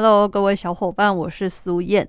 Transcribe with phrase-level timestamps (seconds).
[0.00, 2.08] Hello，各位小伙伴，我是苏燕。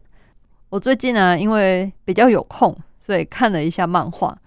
[0.70, 4.38] 我最近呢，因为比较有空，所以看了一下漫画。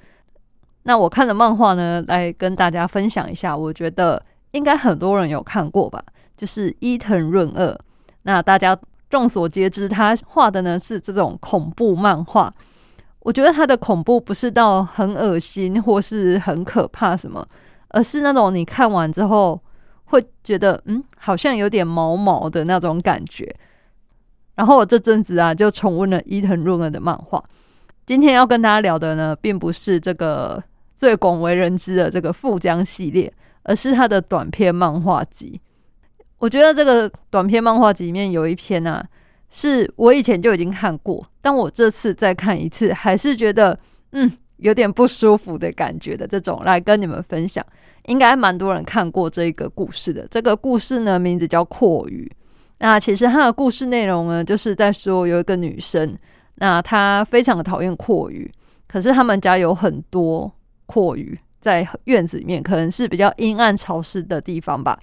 [0.85, 3.57] 那我看的漫画呢，来跟大家分享一下。
[3.57, 6.01] 我觉得应该很多人有看过吧，
[6.37, 7.77] 就是伊藤润二。
[8.23, 8.79] 那大家
[9.11, 12.55] 众所皆知，他画的呢是这种恐怖漫画。
[13.19, 17.45] 我觉得他的恐怖不是到很恶心或是很可怕什么，
[17.89, 19.61] 而是那种你看完之后。
[20.13, 23.51] 会觉得嗯，好像有点毛毛的那种感觉。
[24.55, 27.43] 然后我这阵子啊，就重温了伊藤润二的漫画。
[28.05, 30.63] 今天要跟大家聊的呢，并不是这个
[30.95, 35.59] 最广为人知的这个富江系列，而是他的短篇漫画集。
[36.37, 39.03] 我觉得这个短篇漫画集里面有一篇啊，
[39.49, 43.79] 是我以前就已经看过，但我这次再看一次，还是觉得
[44.11, 44.31] 嗯。
[44.63, 47.65] 有点不舒服的感觉的这种，来跟你们分享，
[48.07, 50.27] 应该蛮多人看过这个故事的。
[50.31, 52.31] 这个故事呢，名字叫《阔鱼》。
[52.79, 56.17] 那其实它的故事内容呢，就是在说有一个女生，
[56.57, 58.51] 那她非常的讨厌阔鱼，
[58.89, 60.53] 可是他们家有很多
[60.87, 64.99] 阔鱼在院子里面，可能是比较阴暗潮湿的地方吧，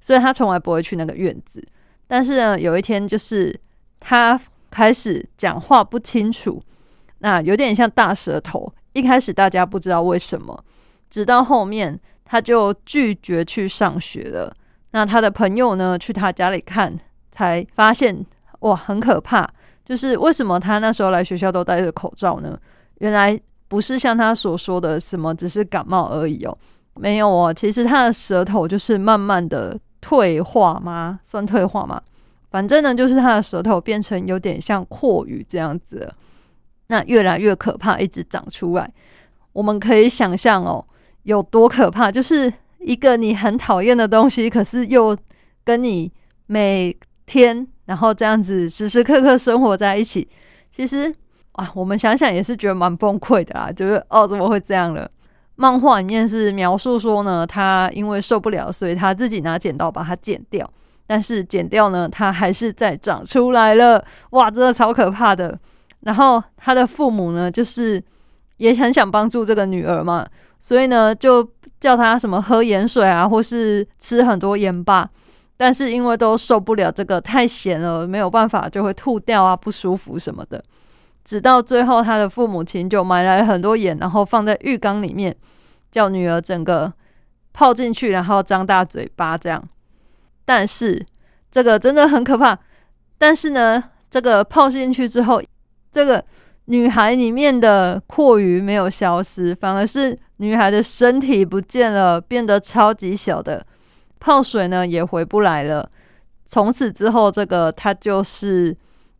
[0.00, 1.64] 所以她从来不会去那个院子。
[2.06, 3.58] 但是呢，有一天就是
[4.00, 4.38] 她
[4.70, 6.60] 开始讲话不清楚，
[7.18, 8.72] 那有点像大舌头。
[8.94, 10.64] 一开始大家不知道为什么，
[11.10, 14.56] 直到后面他就拒绝去上学了。
[14.92, 16.98] 那他的朋友呢，去他家里看，
[17.30, 18.24] 才发现
[18.60, 19.46] 哇，很可怕！
[19.84, 22.58] 就是为什么他那时候来学校都戴着口罩呢？
[22.98, 23.38] 原来
[23.68, 26.56] 不是像他所说的什么只是感冒而已哦，
[26.94, 31.18] 没有哦，其实他的舌头就是慢慢的退化吗？
[31.24, 32.00] 算退化吗？
[32.50, 36.08] 反正呢，就是他的舌头变成有点像阔鱼这样子。
[36.88, 38.90] 那越来越可怕，一直长出来。
[39.52, 40.84] 我们可以想象哦，
[41.22, 42.10] 有多可怕？
[42.10, 45.16] 就是一个你很讨厌的东西，可是又
[45.64, 46.10] 跟你
[46.46, 46.96] 每
[47.26, 50.28] 天然后这样子时时刻刻生活在一起。
[50.70, 51.14] 其实
[51.52, 53.70] 啊，我们想想也是觉得蛮崩溃的啦。
[53.70, 55.10] 就是哦，怎么会这样了？
[55.56, 60.68] 漫画里面是描述说呢，他因为受不了，所以他自己拿剪刀把它剪掉。
[61.06, 64.02] 但是剪掉呢，它还是在长出来了。
[64.30, 65.56] 哇，真的超可怕的。
[66.04, 68.02] 然后他的父母呢，就是
[68.58, 70.26] 也很想帮助这个女儿嘛，
[70.60, 71.46] 所以呢，就
[71.80, 75.08] 叫他什么喝盐水啊，或是吃很多盐巴。
[75.56, 80.62] 但是因为都受不了这个太咸了，没有办法，就会吐掉啊，不舒服什么的。
[81.24, 85.34] 直到最后，他的父母亲就买来了很多盐，然后放在浴缸里面，
[85.92, 86.92] 叫女儿整个
[87.52, 89.62] 泡进去，然后张大嘴巴这样。
[90.44, 91.06] 但是
[91.50, 92.58] 这个真的很可怕。
[93.16, 95.40] 但是呢，这个泡进去之后，
[95.94, 96.22] 这个
[96.64, 103.64] 女孩里面的阔鱼没有消失，反而是女孩的身体不见了，变得超级小的
[104.18, 105.88] 泡水呢也回不来了。
[106.46, 108.76] 从此之后，这个它就是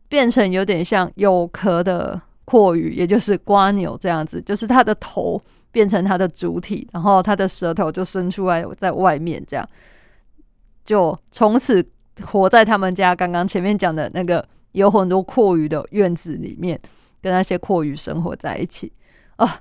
[0.08, 5.40] 变成有点像有壳的阔鱼，也就是瓜牛这样子，就是它的头
[5.70, 9.64] 变成它的主体，然后它的舌头就伸出来在外面，这样
[10.84, 11.86] 就从此
[12.26, 14.44] 活在他们家刚刚前面讲的那个。
[14.74, 16.78] 有很多阔鱼的院子里面，
[17.22, 18.92] 跟那些阔鱼生活在一起
[19.36, 19.60] 啊！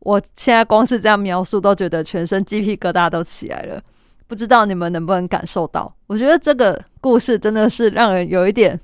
[0.00, 3.82] 我现在光是这样描述，都觉得全身鸡皮疙瘩都起来了。
[4.26, 5.92] 不知道你们能不能感受到？
[6.06, 8.78] 我觉得这个故事真的是让人有一点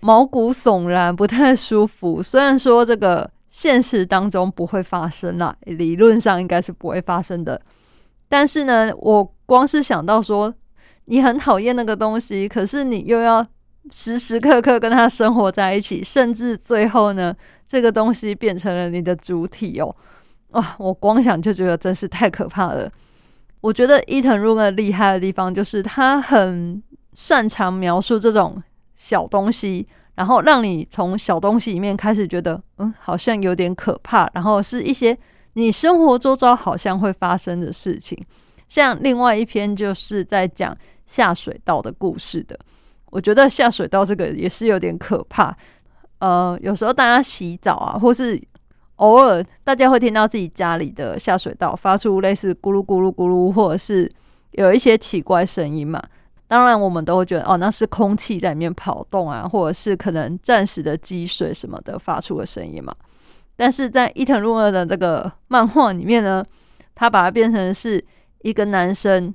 [0.00, 2.22] 毛骨悚然，不太舒服。
[2.22, 7.60] 虽然说这个现实当中不会发生啦，理论上应该是不会发生的，
[8.28, 10.54] 但是呢，我光是想到说
[11.06, 13.44] 你很讨厌那个东西，可是你又要。
[13.90, 17.34] 时时刻刻跟他生活在一起，甚至最后呢，
[17.66, 19.94] 这个东西变成了你的主体哦。
[20.50, 22.90] 哇，我光想就觉得真是太可怕了。
[23.60, 28.62] 我觉得伊藤润二厉害的地方就是他很擅长描述这种
[28.96, 35.16] 小东西，然后让你从小东西里面开始觉得，嗯，好像有点可怕，然后是一些
[35.54, 38.16] 你生活周遭好像会发生的事情。
[38.68, 42.58] 像另外一篇就是在讲下水道的故事的。
[43.16, 45.56] 我觉得下水道这个也是有点可怕。
[46.18, 48.38] 呃，有时候大家洗澡啊，或是
[48.96, 54.10] 偶尔大家会听到自己家里的下水道发出类似咕噜咕噜咕噜，或者是
[54.50, 56.02] 有一些奇怪声音嘛。
[56.46, 62.94] 当然，我们都会觉得哦，那是空气在里面跑动啊，或者是可能暂时的积水什么的发出的声音嘛。
[63.56, 66.44] 但是在伊藤润二的这个漫画里面呢，
[66.94, 68.04] 他把它变成是
[68.42, 69.34] 一个男生，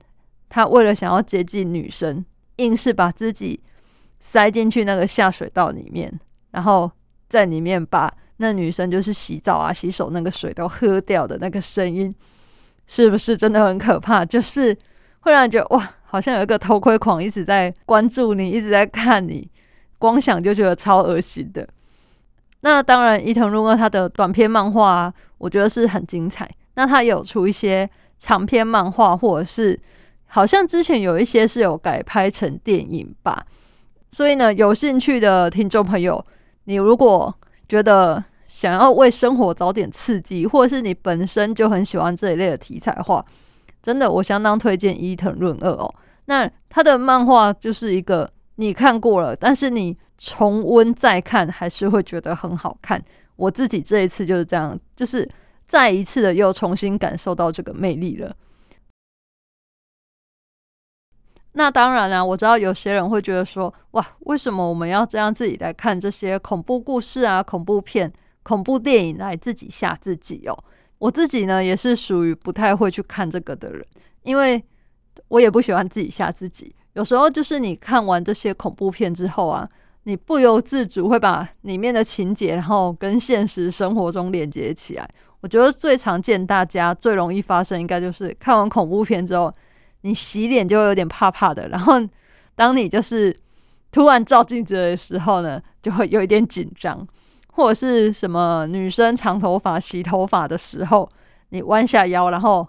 [0.49, 2.23] 他为了想要接近女生，
[2.57, 3.59] 硬是把自己
[4.21, 6.11] 塞进去那个下水道里面，
[6.51, 6.89] 然后
[7.27, 12.13] 在里面把那女生就是洗澡啊、洗手那个水都喝掉的那个声音，
[12.87, 14.23] 是不是真的很可怕？
[14.23, 14.73] 就是
[15.19, 15.91] 会让人觉得哇。
[16.11, 19.49] 好像有一个偷窥狂一直在关注你，一直在看你，
[19.97, 21.65] 光想就觉得超恶心的。
[22.59, 26.53] 那当然，伊藤润二他的短篇漫画，啊我觉得是很精彩。
[26.73, 29.79] 那他有出一些长篇漫画，或者是
[30.25, 33.45] 好像之前有一些是有改拍成电影吧。
[34.11, 36.23] 所以呢，有兴趣的听众朋友，
[36.65, 37.33] 你如果
[37.69, 43.25] 觉得想要为生活找点刺激，或者是你本身就很喜欢这一类的题材的话，
[43.81, 45.93] 真的，我相当推荐伊藤润二哦。
[46.25, 53.01] 那他的漫画就是一个你看过了，但是你重温再看还是会觉得很好看。
[53.37, 55.27] 我自己这一次就是这样，就是
[55.67, 58.35] 再一次的又重新感受到这个魅力了。
[61.53, 68.11] 那当然啦，我知道有些人会觉得说，哇，为什么我们要这样自己来看这些恐怖故事啊、恐怖片、
[68.43, 70.57] 恐怖电影来自己吓自己哦？
[70.97, 73.85] 我自己呢，也是属于不太会去看这个的人，
[74.23, 74.63] 因为
[75.27, 76.73] 我也不喜欢自己吓自己。
[76.93, 79.67] 有时候就是你看完这些恐怖片之后啊，
[80.03, 85.09] 你不由自主会把里面的情节，然后跟现实生活中连接起来。
[85.41, 89.53] 我觉得最常见、大家最容易发生，应该就是看完恐怖片之后，
[90.01, 91.67] 你洗脸就会有点怕怕的。
[91.69, 91.93] 然后
[92.55, 93.35] 当你就是
[93.91, 97.07] 突然照镜子的时候呢，就会有一点紧张。
[97.53, 101.07] 或者是什么女生长头发洗头发的时候，
[101.49, 102.65] 你弯下腰，然后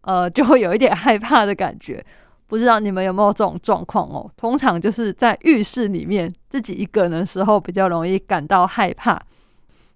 [0.00, 2.02] 呃，就会有一点害怕的感觉。
[2.46, 4.30] 不知道你们有没有这种状况哦？
[4.34, 9.20] 通常就是在浴室里面自己一个人的时候，比较容易感到害怕。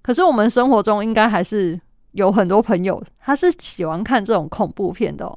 [0.03, 1.81] 可是我们生活中应该还是
[2.13, 5.35] 有很多朋友，他是喜欢看这种恐怖片的。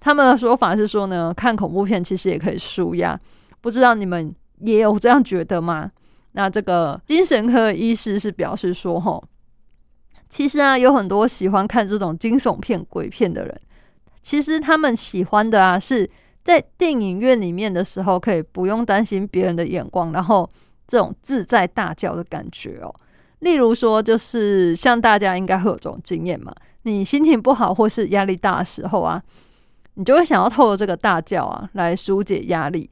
[0.00, 3.18] 他们的说法是说呢，看恐怖片其实也可以舒压。
[3.60, 5.90] 不知道你们也有这样觉得吗？
[6.32, 9.22] 那这个精神科医师是表示说，吼，
[10.28, 13.60] 其实啊，有很多喜欢看这种惊悚片、鬼片的人，
[14.22, 16.08] 其实他们喜欢的啊，是
[16.42, 20.48] 在电影院里面的时候，可以不用担心别人的眼光，然后
[20.86, 22.94] 这种自在大叫的感觉哦。
[23.40, 29.20] 例如说，就是像大家应该会有这种经验嘛，你心情不好或是压力大的时候啊，
[29.94, 32.88] 你就会想要透过这个大叫啊，来疏解压力。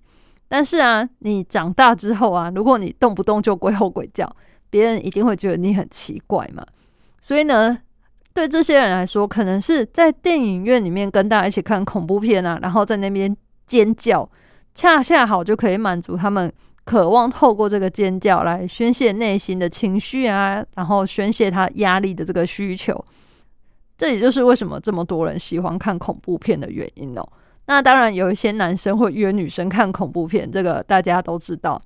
[0.49, 4.31] 但是啊，你长大之后啊，如果你动不动就鬼吼鬼叫，
[4.71, 6.65] 别人一定会觉得你很奇怪嘛。
[7.21, 7.79] 所以呢，
[8.33, 13.37] 对这些人来说，可能是在电影院里面跟大家一起看恐怖片啊，然后在那边
[13.67, 14.29] 尖叫，
[14.75, 16.51] 恰恰好就可以满足他们
[16.85, 23.05] 渴望透过这个尖叫来宣泄内心的情绪啊，然后宣泄他压力的这个需求。
[23.99, 27.29] 这也就是为什么这么多人喜欢看恐怖片的原因哦。
[27.67, 31.79] 那当然，有一些男生会约女生看恐怖片，这个大家都知道。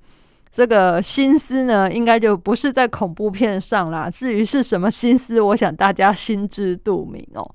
[0.52, 4.10] 这个心思呢，应该就不是在恐怖片上啦。
[4.10, 7.50] 至于是什么心思，我想大家心知肚明哦。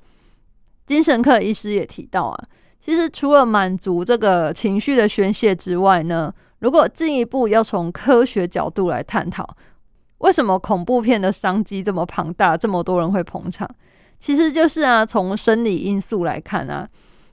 [0.88, 2.44] 精神科医师也提到啊，
[2.82, 9.48] 其实除了满足这个情绪的宣泄之外呢，如果进一步要从科学角度来探讨，
[10.18, 13.70] 为什么恐怖片的商机这么庞大，这么多人会捧场，
[14.20, 16.88] 其实就是啊，从生理因素来看啊。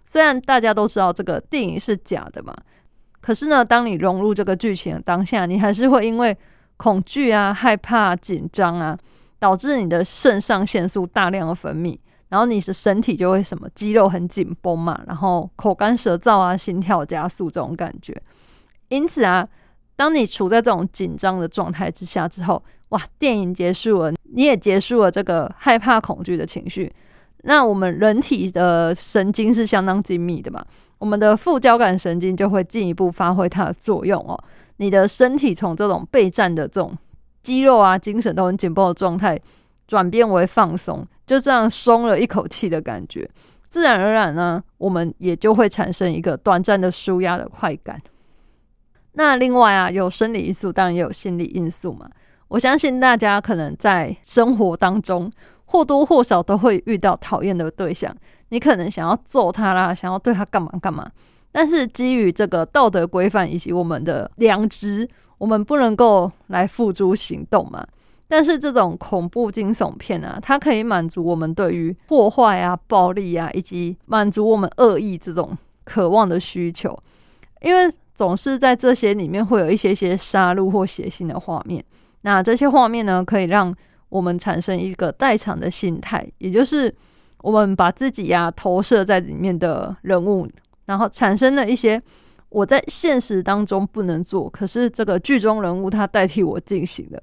[0.05, 2.55] 虽然大家都知道这个电影是假的嘛，
[3.21, 6.37] 可是呢，当你融入这个剧情的当下，你还是会因为
[6.77, 8.99] 恐惧啊、害怕、紧张啊，
[9.39, 11.99] 导致你的肾上腺素大量的分泌，
[12.29, 18.21] 然后你的身体就会什么肌肉很紧绷嘛，然后口干舌燥啊、心跳加速这种感觉。
[18.89, 19.49] 因此啊，
[19.97, 26.93] 当你处在这种紧张的状态之下之后，哇，电影结束了，你也结束了这个害怕、恐惧的情绪。
[27.43, 30.65] 那我们人体的神经是相当精密的嘛，
[30.99, 34.39] 我们的副交感神经就会进一步发挥它的作用哦。
[34.79, 36.97] 你的身体从这种备战的这种
[37.43, 39.39] 肌肉啊、精神都很紧绷的状态，
[39.87, 43.29] 转变为放松，就这样松了一口气的感觉，
[43.69, 48.01] 自然而然呢，我们也就会产生一个短暂的舒压的快感。
[49.15, 52.09] 那另外啊，有生理因素，当然也有心理因素嘛。
[52.49, 55.31] 我相信大家可能在生活当中。
[55.67, 58.15] 或多或少都会遇到讨厌的对象，
[58.51, 61.11] 你可能想要揍他啦，想要对他干嘛干嘛。
[61.51, 67.85] 但是基于这个道德规范以及我们的良知，我们不能够来付诸行动嘛。
[68.29, 76.97] 但是这种恐怖惊悚片啊，它可以满足我们对于破坏啊、暴力啊，以及满足我们恶意这种渴望的需求。
[77.63, 81.85] 因为总是在这些里面会有一些些杀戮或血腥的画面。
[82.23, 83.75] 那这些画面呢，可以让
[84.09, 86.95] 我们产生一个代偿的心态，也就是
[87.43, 90.49] 我们把自己呀投射在里面的人物，
[90.87, 92.01] 然后产生了一些
[92.49, 97.23] 我在现实当中不能做，可是这个剧中人物他代替我进行的，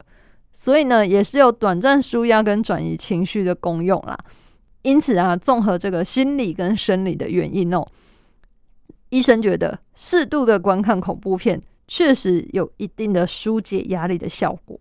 [0.53, 4.17] 所以呢，也是有短暂舒压跟转移情绪的功用啦。
[4.81, 7.87] 因此啊，综合这个心理跟生理的原因哦，
[9.09, 14.75] 医生觉得适度的观看恐怖片确实有一定的疏解压力的效果。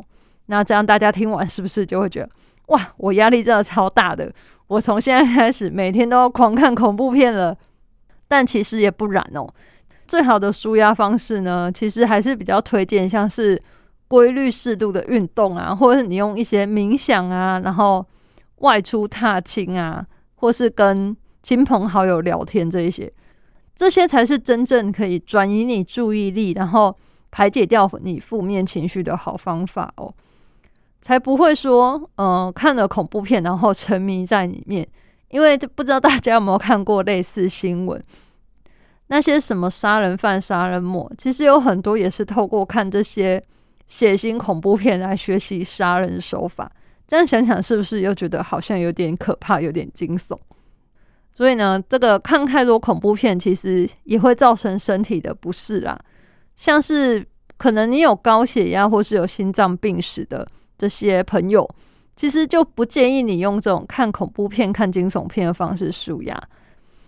[0.47, 2.31] 那这样大家听完是不是就会觉得，
[2.69, 4.33] 哇，我压力真的超大的，
[4.69, 7.55] 我从现在开始每天都要狂看恐怖片了？
[8.27, 9.47] 但其实也不然哦，
[10.09, 13.63] 最好的舒压方式呢，其实还是比较推荐像是
[14.09, 18.05] 规律适度的运动啊，或者是你用一些冥想啊，然后。
[18.61, 23.11] 外出踏青啊，或是跟亲朋好友聊天，这一些，
[23.81, 26.95] 这些才是真正可以转移你注意力，然后
[27.31, 30.13] 排解掉你负面情绪的好方法哦。
[31.01, 34.87] 才不会说，嗯，看了恐怖片然后沉迷在里面。
[35.31, 37.99] 因为不知道大家有没有看过类似新闻，
[39.07, 43.43] 那些什么杀人犯、杀人魔，其实有很多也是透过看这些
[43.87, 46.71] 血腥恐怖片来学习杀人手法。
[47.09, 50.37] 这样想想，是不是又觉得好像有点可怕，有点惊悚？
[51.41, 55.99] 所以呢，这个看太多恐怖片，其实也会造成身体的不适啊。
[56.55, 61.67] 像是可能你有高血压或是有心脏病史的这些朋友，
[62.15, 66.39] 其实就不建议你用这种看恐怖片、看惊悚片的方式舒压，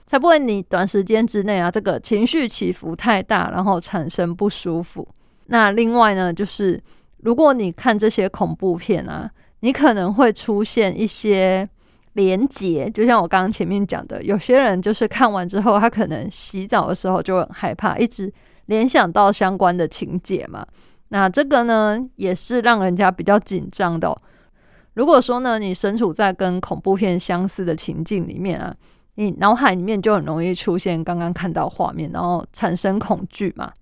[0.06, 5.06] 才不会你短时间之内啊，这个情绪起伏太大，然后产生不舒服。
[5.48, 6.82] 那另外呢，就是
[7.18, 11.68] 如果你看这些恐怖片啊，你可能会出现一些
[12.14, 18.32] 连结，就像我刚刚前面讲的，有些人就是看完之后，他可能洗澡的时候就很害怕，一直
[18.66, 20.66] 联想到相关的情节嘛。
[21.08, 24.16] 那这个呢，也是让人家比较紧张的。
[24.94, 28.74] 如果说呢，你身处在跟恐怖片相似的情境里面啊，
[29.14, 33.72] 你脑海里面就很容易出现刚刚看到画面，然后产生恐惧嘛。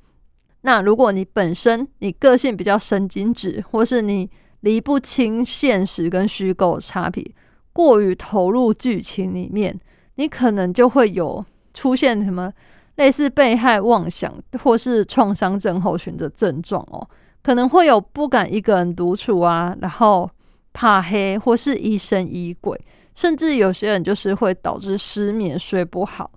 [0.62, 7.24] 那如果你本身你个性比较神经质，或是你离不清现实跟虚构差别，
[7.72, 9.78] 过于投入剧情里面，
[10.16, 12.52] 你可能就会有出现什么
[12.96, 17.08] 类似被害妄想或是创伤症候群的症状哦，
[17.42, 20.28] 可能会有不敢一个人独处啊，然后
[20.72, 22.78] 怕黑或是疑神疑鬼，
[23.14, 26.30] 甚至有些人就是会导致失眠睡不好。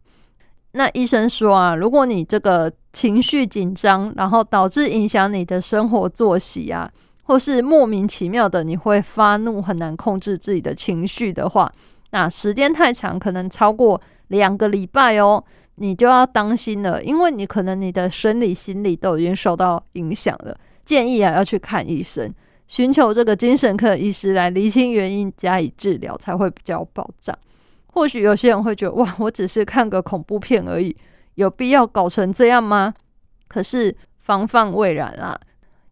[0.71, 6.89] 那医生说啊，如果你这个情绪紧张，然后导致影响你的生活作息啊。
[7.23, 11.71] 或是莫名其妙的你会发怒，很难控制自己的情绪的话，
[12.11, 15.43] 那时间太长，可能超过两个礼拜哦，
[15.75, 20.55] 你就要当心了，因为你可能你的生理、心理都已经受到影响了。
[20.85, 22.29] 建议啊，要去看医生，
[22.67, 27.37] 寻求这个精神科医师来厘清原因，加以治疗，才会比较保障。
[27.87, 30.93] 或许有些人会觉得，哇，我只是看个恐怖片而已，
[31.35, 32.93] 有必要搞成这样吗？
[33.47, 35.39] 可是防范未然啊。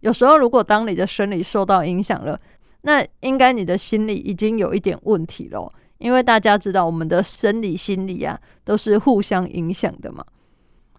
[0.01, 2.39] 有时候，如果当你的生理受到影响了，
[2.81, 5.71] 那应该你的心理已经有一点问题了。
[5.99, 10.25] 因为大家知道，我们的生理、心理啊，都是互相影响的嘛。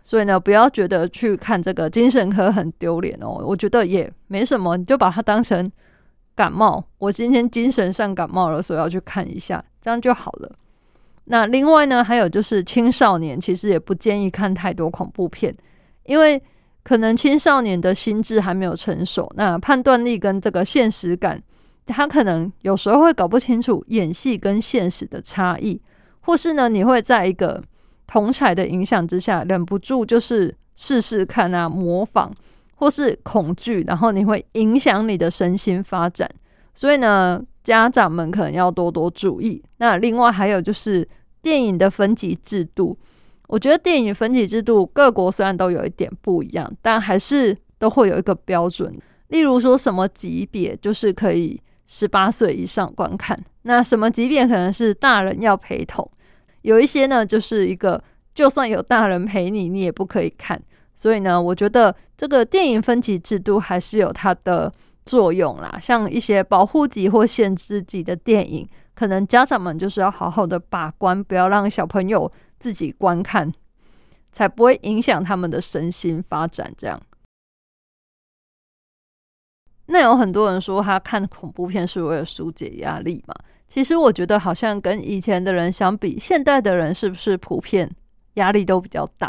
[0.05, 3.45] 所以呢，不要觉得去看这个精神科很丢脸哦。
[3.45, 5.69] 我觉得也没什么，你就把它当成
[6.37, 6.85] 感冒。
[6.99, 10.53] 我今天精神上感冒了，所以要去看一下，这样就好了。
[11.25, 15.53] 那另外呢，还有就是青少年其实也不建议看太多恐怖片，
[16.05, 16.41] 因为。
[16.85, 21.41] 可能青少年的心智还没有成熟，那判断力跟这个现实感，
[21.87, 25.81] 他可能有时候会搞不清楚演戏跟现实的差异，
[26.23, 27.63] 或是呢，你会在一个
[28.07, 32.35] 同彩的影响之下，忍不住就是试试看啊，模仿
[32.75, 36.29] 或是恐惧，然后你会影响你的身心发展，
[36.75, 39.63] 所以呢，家长们可能要多多注意。
[39.77, 41.09] 那另外还有就是
[41.41, 42.99] 电影的分级制度。
[43.53, 48.99] 我觉得电影分级制度各国虽然都有一点不一样，但还是都会有一个标准。
[49.29, 56.11] 例如说什么级别就是可以十八岁以上观看，那什么级别可能是大人要陪同，
[56.63, 58.03] 有一些呢就是一个
[58.35, 60.59] 就算有大人陪你，你也不可以看。
[60.95, 64.73] 所以呢，我觉得这个电影分级制度还是有它的
[65.05, 65.79] 作用啦。
[65.79, 72.33] 像一些保护级或限制级的电影，可能家长们就是要好好的把关，不要让小朋友。
[72.63, 73.53] 自己观看，
[74.31, 76.73] 才不会影响他们的身心发展。
[76.79, 77.03] 这样，
[79.87, 83.35] 那有很多人说他看恐怖片是为了疏解压力嘛？
[83.67, 87.91] 其实我觉得好像跟以前的人相比，现代的人是不是普遍
[88.35, 89.29] 压力都比较大？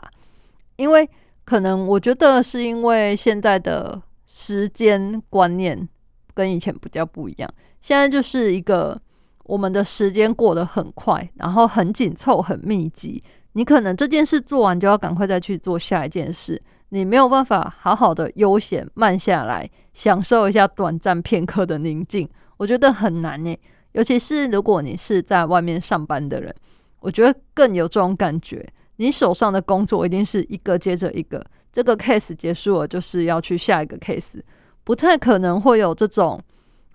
[0.75, 1.09] 因为
[1.43, 5.89] 可能我觉得是因为现在的时间观念
[6.33, 9.01] 跟以前比较不一样，现在就是一个
[9.43, 13.23] 我们的时间过得很快，然后很紧凑、很密集。
[13.53, 22.27] 你可能这件事做完就要赶快再去做下一件事，你没有办法好好的悠闲慢下来，享受一下短暂片刻的宁静。
[22.57, 23.55] 我觉得很难呢，
[23.91, 26.53] 尤其是如果你是在外面上班的人，
[26.99, 28.67] 我觉得更有这种感觉。
[28.95, 34.39] 你手上的工作一定是一个接着一个，这个 case 结束了就是要去下一个 case，
[34.83, 36.39] 不太可能会有这种，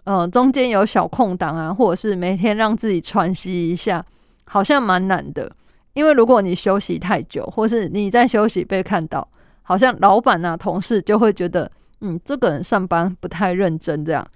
[0.08, 4.02] 呃，中间有小空档啊，或者是每天让自己喘息一下，
[4.44, 5.52] 好像蛮难的。
[5.92, 9.28] 因为如果你休息太久，或是你在休息被看到，
[9.60, 14.26] 好像老板啊、同事就会觉得，嗯，这个人上班不太认真这样。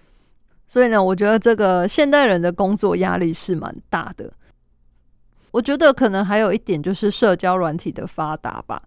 [0.66, 4.30] 所以呢，我觉得这个现代人的工作压力是蛮大的。
[5.52, 8.82] 我觉得可能还有一点就是社交软体的发达吧。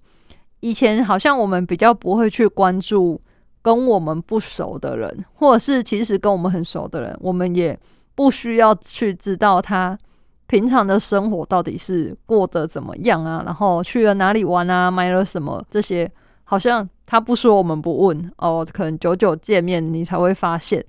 [0.60, 3.20] 以前好像我们比较不会去关注
[3.66, 7.76] 跟我们不熟的人，或者是其实跟我们很熟的人，我们也
[8.14, 9.98] 不需要去知道他
[10.46, 16.08] 平常的生活到底是过得怎么样啊，然后去了哪里玩啊，买了什么这些，
[16.44, 20.86] 好像他不说我们不问哦，可能久久见面你才会发现。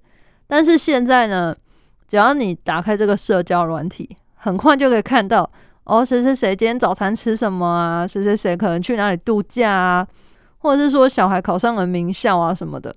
[0.47, 1.57] 但是现在呢，
[2.07, 5.51] 只要你打开这个社交软体，很快就可以看到
[5.85, 8.07] 哦，谁谁谁今天早餐吃什么啊？
[8.07, 10.07] 谁谁谁可能去哪里度假啊？
[10.67, 12.93] 或者是说小孩考上了名校啊什么的，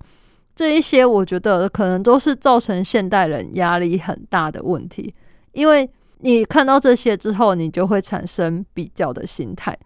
[0.56, 5.14] 这一些我觉得可能都是造成现代人压力很大的问题。
[5.52, 9.76] 因为你看到这些之后，你就会产生比较的心态。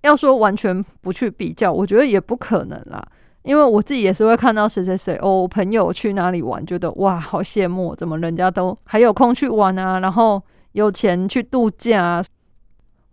[0.00, 3.06] 要说完全不去比较，我觉得也不可能啦。
[3.42, 12.22] 因为我自己也是会看到谁谁谁哦，朋友去哪里玩，觉得哇，好羡慕，怎么人家都还有空去玩啊，然后有钱去度假，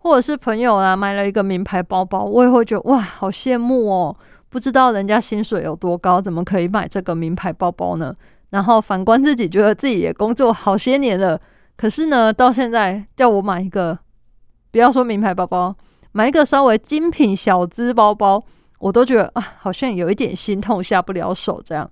[0.06, 4.16] 或者是朋友啊买了一个名牌包包，我也会觉得哇，好羡慕哦，
[4.48, 8.14] 不知道人家薪水有多高，怎么可以买这个名牌包包呢？
[8.50, 11.40] 然后反观自己，觉得自己也工作好些年了，
[11.76, 13.98] 可是呢，到现在叫我买一个，
[14.70, 15.74] 不要说名牌包包，
[16.12, 18.40] 买一个稍微精品小资包包。
[18.78, 21.60] 我都觉得啊，好像有一点心痛，下不了手。
[21.64, 21.90] 这样，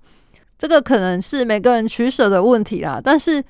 [0.57, 3.01] 这个可能是每个人取舍的问题啦。
[3.03, 3.43] 但是，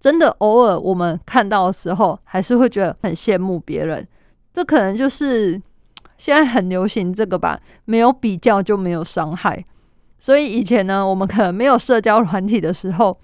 [0.00, 4.06] 真的偶尔我们看到的时候，还是会觉得很羡慕别人。
[4.52, 5.52] 这可能就是
[6.16, 9.62] 现在很流行这个吧，没有比较就没有伤害。
[10.18, 13.16] 所以以前呢，我们可能没有社交软体的时候，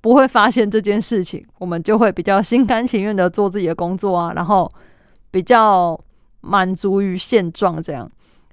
[0.00, 4.70] 不会发现这件事情，我们就会比较心甘情愿的做自己的工作啊，然后
[5.30, 5.98] 比较
[6.42, 8.10] 满足于现状这样。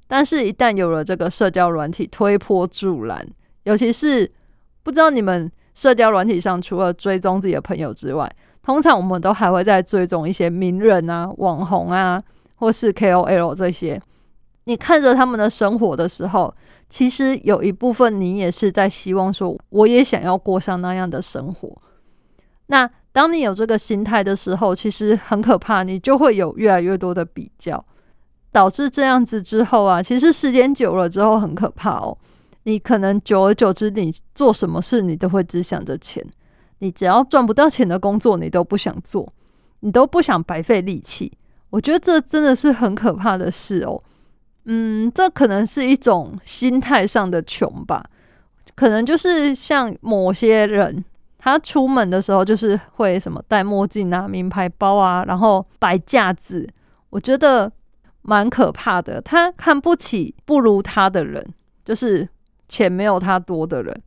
[0.08, 3.28] 但是，一旦有了这个社交软体推波助澜，
[3.64, 4.32] 尤其是
[4.84, 8.30] 不知道你们社交软体上除了追踪自己的朋友之外，
[8.64, 12.22] 通常我们都还会在追踪一些名人啊、网红啊，
[12.56, 14.02] 或是 KOL 这些。
[14.66, 16.54] 你看着他们的生活的时候，
[16.90, 21.82] 其实有一部分你也是在希望说，我也想要过上那样的生活。
[22.68, 27.84] 那当你有这个心态的时候，其实很可怕，你就会有越来越多的比较。
[28.54, 32.18] 导致这样子之后啊，其实时间久了之后很可怕哦。
[32.64, 36.26] 你可能久而久之，你做什么事你都会只想着钱。
[36.80, 39.32] 你只要赚不到钱的工作，你都不想做，
[39.82, 41.32] 你都不想白费力气。
[41.70, 44.02] 我觉得这真的是很可怕的事哦。
[44.66, 48.04] 嗯，这可能是一种心态上的穷吧。
[48.76, 51.04] 可能就是像某些人，
[51.38, 56.70] 他出门的时候就是会什么戴墨镜啊、名牌包啊，然后摆架子。
[57.10, 57.72] 我觉得。
[58.24, 61.44] 蛮可怕的，他看不起不如他的人，
[61.84, 62.30] 就是
[62.72, 64.02] 钱没有他多的人。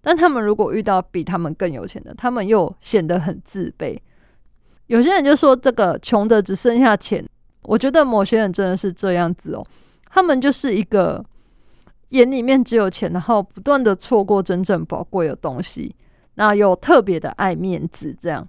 [0.00, 3.96] 但他们如果遇到比他们更有钱的，他们又显得很自卑。
[4.88, 7.24] 有些人就说这个穷的只剩下钱，
[7.62, 9.64] 我觉得某些人真的是这样子哦。
[10.06, 11.24] 他们就是一个
[12.08, 15.94] 眼里面只有钱，然后不断的错过真正宝贵的东西，
[16.34, 18.46] 那又特别的爱面子这样。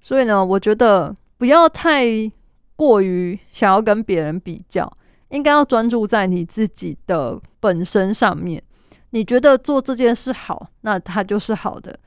[0.00, 2.30] 所以呢，我觉得不要太。
[2.78, 4.96] 过于想要跟别人比较，
[5.30, 8.62] 应该要专注在你自己的本身上面。
[9.10, 11.98] 你觉得做这件事好，那它就是好的。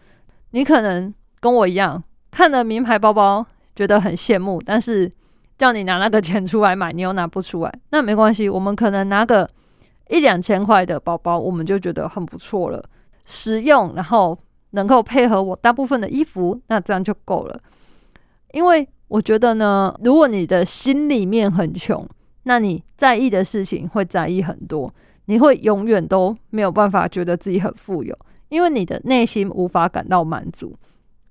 [0.51, 5.11] 你可能跟我一样，看了名牌包包觉得很羡慕，但是
[5.57, 7.73] 叫你拿那个钱出来买，你又拿不出来。
[7.89, 9.49] 那没关系，我们可能拿个
[10.09, 12.83] 一两千块的包包，我们就觉得很不错了，
[13.25, 14.37] 实用，然后
[14.71, 17.59] 能够配合我大部分的衣服，那这样就够了。
[18.51, 22.05] 因为我觉得呢，如果你的心里面很穷，
[22.43, 24.93] 那你在意的事情会在意很多，
[25.31, 28.13] 你会永远都没有办法觉得自己很富有，
[28.49, 30.77] 因为你的内心无法感到满足，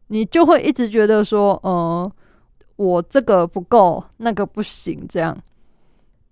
[0.07, 2.11] 你就会一直觉得说，呃，
[2.77, 5.37] 我这个不够，那个不行，这样。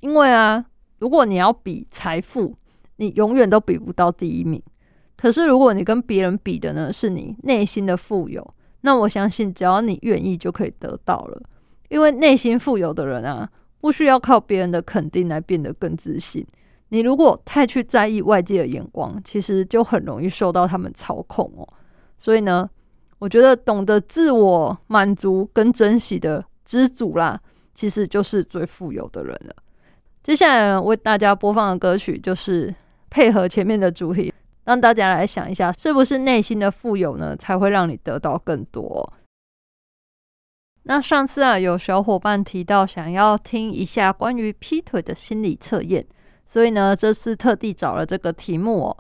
[0.01, 0.65] 因为啊，
[0.99, 2.55] 如果你要比财富，
[2.97, 4.63] 你永远都比不到第一名。
[5.15, 11.43] 可是如果你跟别人比的呢，是你内心的富有，那我相信只要你愿意就可以得到了。
[11.91, 13.47] 因为内心富有的人啊，
[13.79, 16.47] 不需要靠别人的肯定来变得更自信。
[16.91, 21.69] 你如果太去在意外界的眼光，其实就很容易受到他们操控哦。
[22.17, 22.69] 所以呢，
[23.19, 27.39] 我觉得懂得自我满足跟珍惜的知足啦，
[27.75, 29.55] 其实就是最富有的人了。
[30.23, 32.75] 接下来，为大家播放的歌曲就是
[33.11, 34.33] 配合前面的主题，
[34.65, 39.13] 让大家来想一下，是不是内心的富有呢，才会让你得到更多。
[40.85, 46.07] 那上次啊，有小伙伴提到想要听一下关于劈腿的心理测验，
[46.49, 48.97] 所以呢，这次特地找了这个题目哦。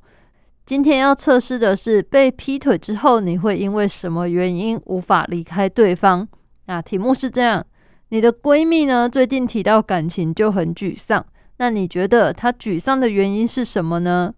[0.66, 6.28] 今天要测试的是被劈腿之后，你会因为什么原因无法离开对方？
[6.66, 7.64] 那题目是这样：
[8.10, 11.24] 你的闺蜜呢，最近提到感情就很沮丧，
[11.56, 14.34] 那你觉得她沮丧的原因是什么呢？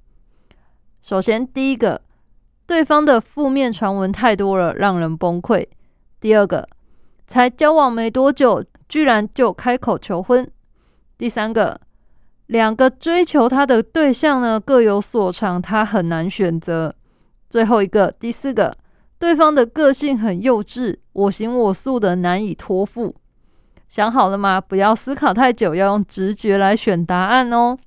[1.03, 2.01] 首先，第一个，
[2.65, 5.67] 对方的负面传闻太多了，让人崩溃；
[6.21, 6.69] 第二个。
[7.27, 10.49] 才交往没多久，居然就开口求婚。
[11.17, 11.81] 第三个，
[12.51, 16.93] 两个追求他的对象呢各有所长，他很难选择。
[17.49, 18.77] 最后一个，第四个，
[19.21, 23.15] 对方的个性很幼稚，我行我素的难以托付。
[23.89, 24.61] 想好了吗？
[24.61, 27.79] 不要思考太久，要用直觉来选答案哦。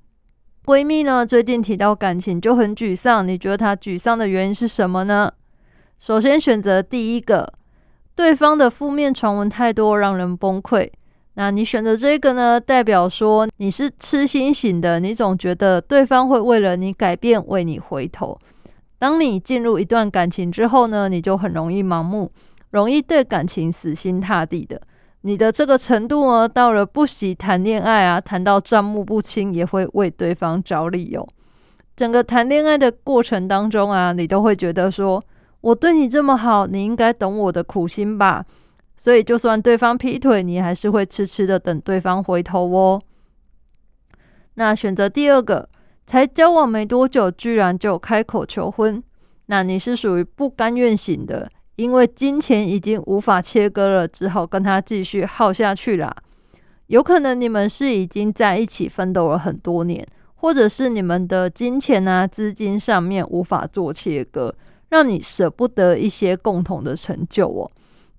[0.64, 5.30] 闺蜜呢，最近提到感情就很沮丧，你觉得她沮丧的原因是什么呢？
[5.98, 7.52] 首先选择第一个。
[8.14, 10.90] 对方的负面传闻太多，让人崩溃。
[11.34, 12.60] 那你选择这个呢？
[12.60, 18.38] 代表说你是痴心型的，你总觉得对方会为了你改变，为你回头。
[18.98, 22.30] 当你进入一段感情之后呢，你就很容易盲目，
[22.70, 24.80] 容易对感情死心塌地的。
[25.22, 31.26] 你的这个程度呢，到了不喜谈恋爱啊，谈到账目不清，也会为对方找理由。
[31.96, 35.22] 整个谈恋爱的过程当中啊，你都会觉得说。
[35.60, 38.44] 我对你这么好，你应该懂我的苦心吧？
[38.96, 43.00] 所以，就算对方劈腿，你还是会痴痴的等对方回头哦。
[44.54, 45.68] 那选择第二个，
[46.06, 49.02] 才交往没多久，居然就开口求婚，
[49.46, 56.14] 那你是属于不甘愿型的，因为金钱已经无法切割了，只好跟他继续耗下去啦。
[56.86, 64.54] 有可能你们是已经在一起奋斗了很多年，或者是你们的金钱啊、资金上面无法做切割。
[64.90, 67.68] 让你舍不得一些共同的成就哦，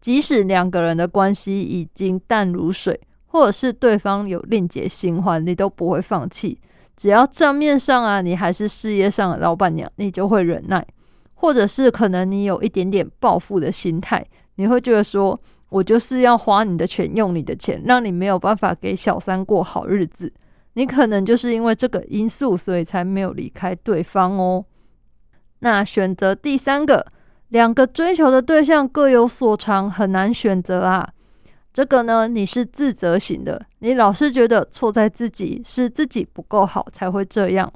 [0.06, 6.60] 即使两个人的关系已经淡如水，或者是对方有另结新欢，你都不会放弃。
[6.96, 10.86] 只要账面上啊，你还是事业上的老板娘，你就会忍耐。
[11.34, 14.24] 或者是可能你有一点点报复的心态，
[14.58, 20.32] 你会觉得说，我就是要花你的钱，用你的钱，让你没有办法给小三过好日子。
[20.74, 24.63] 你可能就是因为这个因素，所以才没有离开对方哦。
[25.62, 27.08] 那选择第三个，
[27.56, 31.08] 两个追求的对象各有所长，很难选择啊。
[31.72, 37.72] 这个呢，你是自责型的，你老是觉得错在自己，是自己不够好才会这样。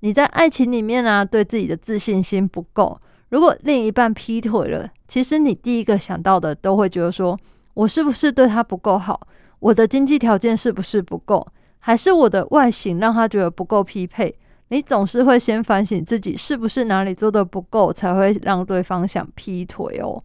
[0.00, 2.96] 你在爱情里面啊，对自己的自信心不够。
[3.30, 7.36] 如果另一半劈腿了，其实你第一个想到的都会觉得说，
[7.74, 9.20] 我是不是对他不够好？
[9.58, 11.44] 我的经济条件是不是不够？
[11.80, 14.32] 还是我的外形让他觉得不够匹配？
[14.68, 20.22] 你总是会先反省自己是不是哪里做的不够，才会让对方想劈腿哦。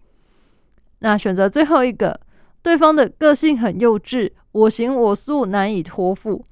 [1.00, 2.20] 那选择最后一个，
[2.62, 6.46] 对方的个性很幼稚，我行我素，难以托付。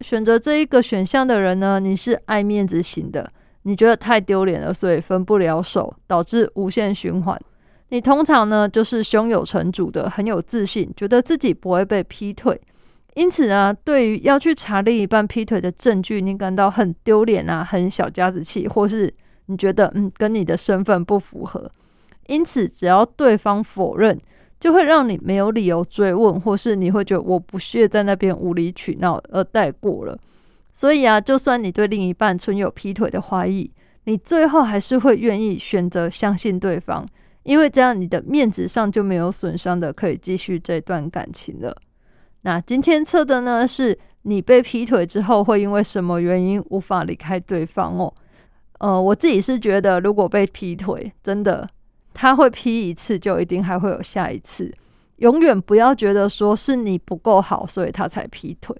[0.00, 3.30] 选择这一个选项的人呢，你是爱面子型的，
[3.62, 7.40] 你觉得太丢脸了，所以分不了手，导致无限循环。
[7.90, 12.60] 你通常呢，就是胸有成竹的，很有自信，觉得自己不会被劈腿。
[13.14, 19.12] 因此呢，对于要去查另一半劈腿的证据，你感到很丢脸啊，很小家子气，或是
[19.46, 21.70] 你觉得嗯跟你的身份不符合，
[22.26, 24.20] 因此只要对方否认，
[24.58, 30.18] 就会让你没有理由追问，或是你会觉得我不屑在那边无理取闹而带过了。
[30.72, 33.70] 所以啊，就算你对另一半存有劈腿的怀疑，
[34.04, 37.06] 你最后还是会愿意选择相信对方，
[37.44, 41.76] 因为这样你的面子上就没有损伤的，可以继续这段感情了。
[42.44, 48.12] 那今天测的呢，是你被劈腿之后会因为什么原因无法离开对方哦？
[48.80, 51.66] 呃，我自己是觉得，如果被劈腿，真的
[52.12, 54.70] 他会劈一次，就一定还会有下一次。
[55.16, 58.76] 永远不要觉得说是你不够好，所以他才劈腿，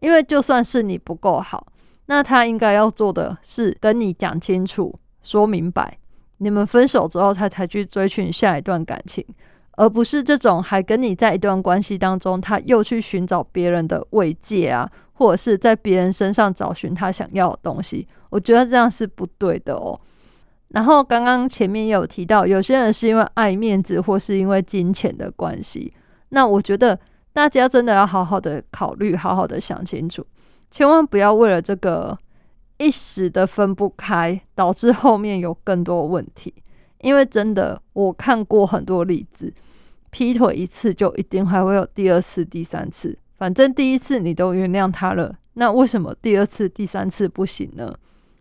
[0.00, 1.66] 因为就算是你不够好，
[2.06, 5.96] 那他应该要做的是跟你讲清楚、说明白，
[6.36, 9.24] 你们分手之后，他才去追寻下一段感情。
[9.76, 18.06] 而不是这种还跟你在一段关系当中，他又去寻找别人的慰藉啊，或者是在别人身上找寻他想要的东西。
[18.30, 19.98] 我觉得这样是不对的哦。
[20.68, 25.92] 然后刚刚前面也有提到，有些人是因为爱面子或是因为金钱的关系。
[26.30, 26.98] 那我觉得
[27.32, 30.26] 大家真的要好好的考虑，好好的想清楚，
[30.70, 32.18] 千万不要为了这个
[32.78, 36.52] 一时的分不开，导致后面有更多问题。
[37.00, 39.52] 因为真的我看过很多例子，
[40.10, 43.18] 劈腿一次就一定还会有第二次、第三次。
[43.36, 47.92] 反正第一次你都原谅他了，那为什么第二次、第三次不行呢？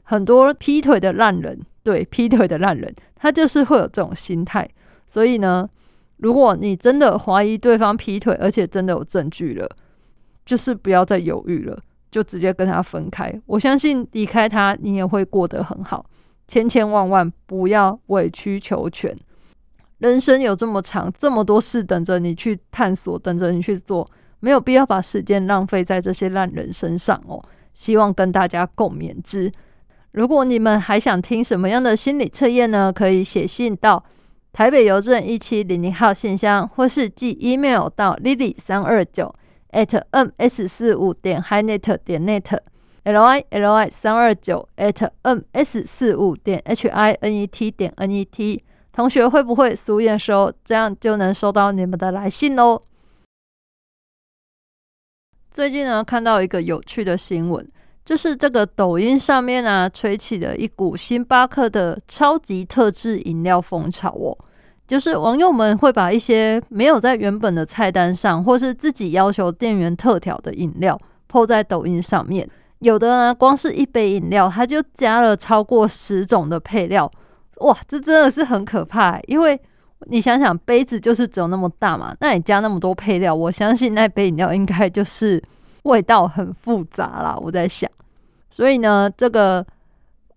[0.03, 1.59] 很多劈腿的烂人。
[1.85, 4.67] 对劈腿的烂人，他就是会有这种心态。
[5.05, 5.69] 所以呢，
[6.17, 9.69] 如果你真的怀疑对方劈腿，而且真的有证据了，
[10.43, 13.31] 就是不要再犹豫了，就直接跟他分开。
[13.45, 16.03] 我相信离开他，你也会过得很好。
[16.47, 19.15] 千千万万不要委曲求全。
[19.99, 24.09] 人生有这么长，这么多事等着你去探索，等着你去做，
[24.41, 27.43] 没有必要把时间浪费在这些烂人身上哦。
[27.73, 29.51] 希望跟大家共勉之。
[30.11, 32.91] 如果你们还想听什么样的心理测验呢？
[32.93, 34.01] 可以写信到
[34.53, 39.33] 台北邮政一七零零号信箱，或是寄 email 到 lily 三二九
[39.71, 42.57] at ms 四五点 hinet 点 net
[43.05, 48.09] l i l i 三二九 at ms 四五点 h i n e t 点 n
[48.09, 48.63] e t。
[48.91, 50.51] 同学会不会苏验收？
[50.63, 52.81] 这样就能收到你们的来信哦。
[55.51, 57.65] 最近呢，看到一个有趣的新闻。
[58.03, 64.37] 就是这个抖音上面啊，吹起了一股星巴克的超级特制饮料风潮哦。
[64.87, 72.47] 就是网友们会把一些没有在原本的菜单上，或是自己要求店员特调的饮料，po 在抖音上面。
[72.85, 77.11] 有的呢，光是一杯饮料，它就加了超过十种的配料，
[77.57, 79.19] 哇，这真的是很可怕。
[79.21, 79.59] 因为
[80.01, 85.41] 你想想，杯子就是只有那么大嘛，那你加那么多配料，我相信那杯饮料应该就是
[85.83, 87.35] 味道很复杂啦。
[87.41, 87.89] 我在想。
[88.51, 89.65] 所以呢，这个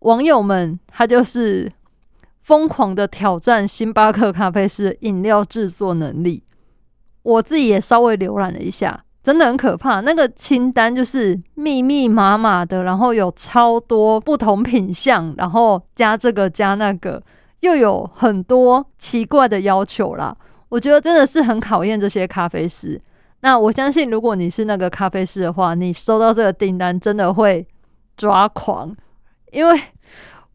[0.01, 1.71] 网友们他就是
[2.41, 6.43] 疯狂的挑战星巴克咖啡师饮料制作能力。
[7.23, 10.01] 我自己也稍微浏览了一下，真的很可怕。
[10.01, 17.23] 那个清单就是密密麻麻的，然后有超多不同品相，然后加这个加那个，
[17.61, 20.37] 又有很多奇怪的要求啦。
[20.69, 23.01] 我觉得真的是很考验这些咖啡师。
[23.41, 27.67] 那我相信，如果你是那个咖啡师的话，你收到这个订单，真的会。
[28.17, 28.93] 抓狂，
[29.53, 29.81] 因为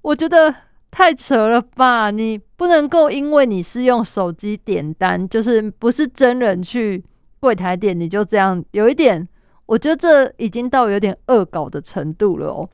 [0.01, 0.53] 我觉得
[0.91, 2.11] 太扯了吧！
[2.11, 7.01] 你不能够因为你是用手机点单，就是不是真人去
[7.43, 9.27] 柜台点，你就这样有一点，
[9.65, 12.69] 我觉得这已经到有点恶搞的程度了哦。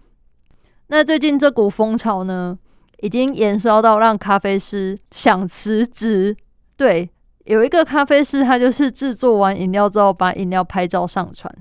[0.90, 2.56] 那最近这股风潮呢，
[3.00, 6.38] 已经延烧到让咖啡师想辞职。
[6.78, 7.10] 对，
[7.46, 11.52] 有一个咖啡师，他就是制作完饮料之后，把饮料拍照上传，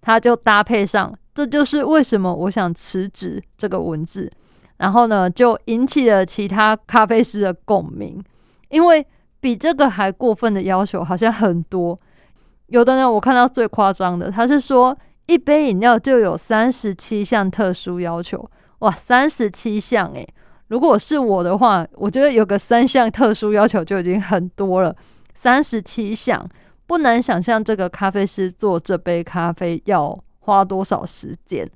[0.00, 1.14] 他就搭配上。
[1.34, 4.32] 这就是为什么我想辞职这个文字，
[4.78, 8.24] 然后呢，就引起了其他咖啡师的共鸣。
[8.70, 9.06] 因为
[9.40, 12.00] 比这个还过分的要求好像很多，
[12.68, 18.48] 有的呢，我看到最夸张的，他是说一杯饮料就有三十七项特殊要求，
[18.80, 20.28] 哇，三十七项诶，
[20.68, 24.94] 如果是我的话，我觉得有个三项特殊要求就已经很多了，
[25.34, 26.48] 三十七项
[26.86, 30.18] 不难想象，这个咖啡师做这杯咖啡要。
[30.48, 31.68] 花多少时间？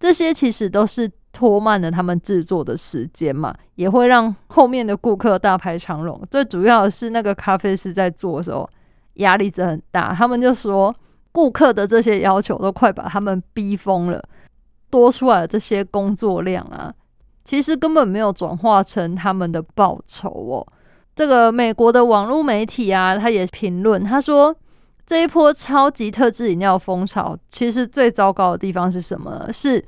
[0.00, 6.18] 这些其实都是拖慢了他们制作的时间嘛，也会让后面的顾客大排长龙。
[6.30, 8.66] 最主要是，那个咖啡师在做的时候
[9.16, 10.14] 压力真很大。
[10.14, 10.94] 他们就说，
[11.32, 14.22] 顾客的这些要求都快把他们逼疯了，
[14.90, 16.92] 多出来的这些工作量啊，
[17.44, 20.66] 其实根本没有转化成他们的报酬哦。
[21.14, 24.54] 这个美国的网络媒体啊，他也评论，他说。
[25.08, 29.48] 这一波超级特制饮料风潮，其实最糟糕的地方是什么？
[29.52, 29.80] 是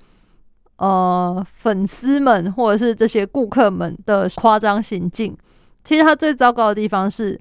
[0.76, 5.36] 呃，粉丝们或者是这些顾客们的夸张行径。
[5.82, 7.36] 其实它最糟糕的地方是，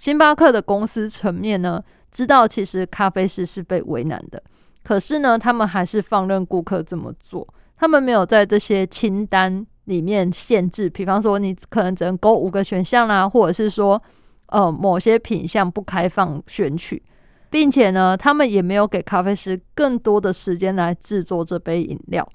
[0.00, 1.78] 星巴克的公司层面呢，
[2.10, 4.42] 知道其实咖啡师是被为难的，
[4.82, 7.46] 可是呢，他们还是放任顾客这么做。
[7.76, 14.02] 他们没有在这些清单里面限制，比方说你可能只能勾五个选项啦，或者是说
[14.46, 17.02] 呃某些品项不开放选取。
[17.50, 22.26] 并且呢，他们也没有给咖啡师更多的时间来制作这杯饮料，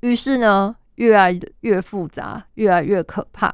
[0.00, 3.52] 于是呢，越来越复杂，越来越可怕。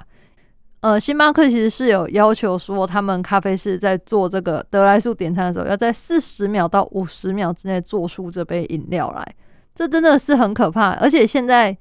[0.84, 9.34] 呃，星巴克其实是有要求说，他们咖啡师在做这个德莱素点餐的时候，要在四十秒到五十秒之内做出这杯饮料来。
[9.74, 10.90] 这真的是很可怕。
[10.96, 11.74] 而且现在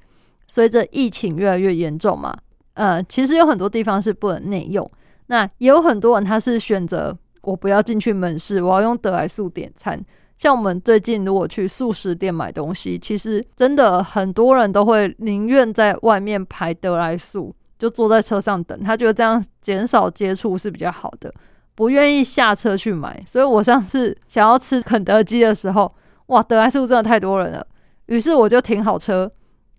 [0.47, 2.33] 随着疫情越来越严重嘛，
[2.75, 4.89] 呃，其实有很多地方是不能内用，
[5.27, 7.13] 那也有很多人他是选择。
[7.41, 10.01] 我不要进去门市，我要用德莱素点餐。
[10.37, 21.29] 像我们最近如果去素食店买东西，其实真的很多人都会宁愿在外面排得来速，就坐在车上等，他觉得这样减少接触是比较好的，
[21.75, 23.21] 不愿意下车去买。
[23.27, 25.93] 所以我上次想要吃肯德基的时候，
[26.27, 27.67] 哇，得来速真的太多人了，
[28.05, 29.29] 于是我就停好车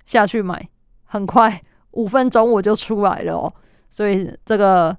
[0.04, 0.68] 下去买，
[1.06, 1.62] 很快
[1.92, 3.50] 五分钟我就出来了哦。
[3.88, 4.94] 所以这个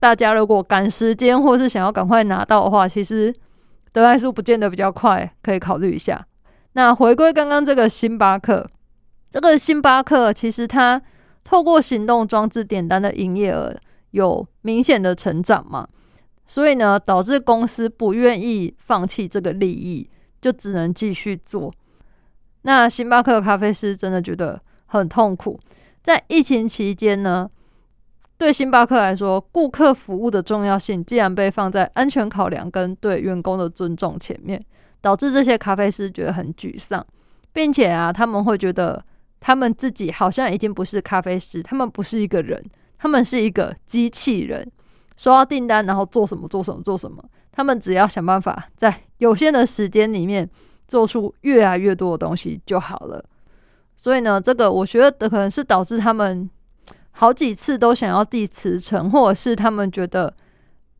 [0.00, 3.32] 大家如果赶时间或是想要赶快拿到的话，其实
[3.92, 6.26] 得来速不见得比较快，可以考虑一下。
[6.72, 8.68] 那回归刚刚这个星巴克，
[9.30, 11.00] 这个星巴克其实它
[11.44, 13.74] 透过行动装置点单的营业额
[14.12, 15.88] 有明显的成长嘛，
[16.46, 20.08] 所以呢，导致公司不愿意放弃这个利益，
[20.40, 21.72] 就只能继续做。
[22.62, 25.58] 那星巴克咖啡师真的觉得很痛苦，
[26.02, 27.50] 在疫情期间呢。
[28.38, 34.60] 对星巴克来说，顾客服务的重要性竟然被放在安全考量跟对员工的尊重前面，
[35.00, 37.06] 导致这些咖啡师觉得很沮丧，
[37.52, 39.04] 并且啊，他们会觉得
[39.42, 42.64] 他们自己好像已经不是咖啡师，他们不是一个人，
[42.96, 44.66] 他们是一个机器人，
[45.16, 50.48] 收到订单然后做什么做什么做什么，他们只要想办法在有限的时间里面
[50.86, 53.22] 做出越来越多的东西就好了。
[53.96, 56.48] 所以呢，这个我觉得可能是导致他们。
[57.14, 60.34] 好几次都想要递辞呈，或者是他们觉得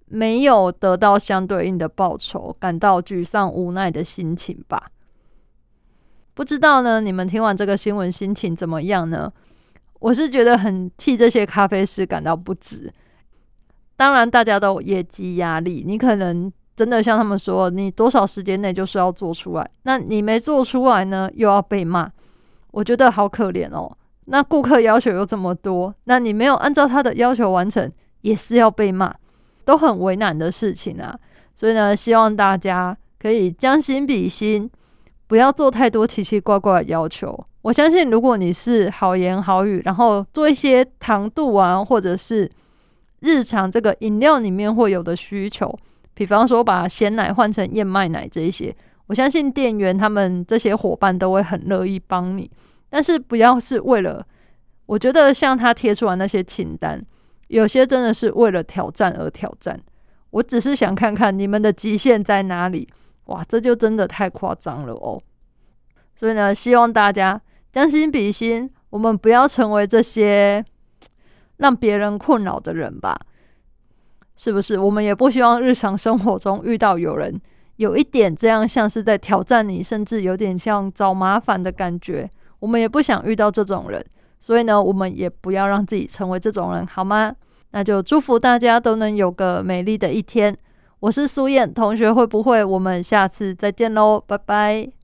[0.08, 4.90] 没有得到相对应的报酬，感到沮丧无奈的心情吧。
[6.34, 9.32] 不知道呢，你们听完这个新闻心情怎么样呢？
[10.00, 12.92] 我是觉得很替这些咖啡师感到不值。
[13.96, 22.10] 当然，大家都有业绩压力，你可能真的像他们说，你多少时间内就是要做出来，那你没做出来呢，又要被骂，
[22.72, 23.96] 我觉得好可怜哦。
[24.24, 27.92] 那顾客要求又这么多，那你没有按照他的要求完成，
[28.22, 29.14] 也是要被骂，
[29.64, 31.16] 都很为难的事情啊。
[31.54, 34.68] 所以呢，希望大家可以将心比心，
[35.32, 37.34] 不要做太多奇奇怪怪的要求。
[37.62, 42.46] 我相信，如果你是好言好语，然后做一些糖度啊，或者是
[43.20, 45.74] 日常这个饮料里面会有的需求，
[46.12, 52.50] 比方说把鲜奶换成燕麦奶这一些，我相信店员他们这些伙伴都会很乐意帮你。
[52.90, 54.22] 但是不要是为了，
[54.84, 57.02] 我觉得像他贴出来那些清单，
[57.48, 59.80] 有些真的是为了挑战而挑战。
[60.28, 62.86] 我只是想看看你们的极限在哪里，
[63.26, 65.20] 哇，这就真的太夸张了哦。
[66.14, 67.40] 所以呢，希望大家
[67.72, 70.64] 将心比心，我们不要成为这些
[71.56, 73.18] 让别人困扰的人吧？
[74.36, 74.78] 是不是？
[74.78, 77.40] 我们也不希望日常生活中遇到有人
[77.76, 82.28] 有一点这样像是在挑战你，甚至有点像找麻烦的感觉。
[82.58, 84.04] 我们也不想遇到这种人，
[84.40, 87.34] 所以呢，我们也不要让自己成为这种人，好吗？
[87.70, 90.56] 那就祝福大家都能有个美丽的一天。
[91.02, 92.62] 我是苏燕同学，会不会？
[92.64, 94.92] 我们下次再见喽，拜拜。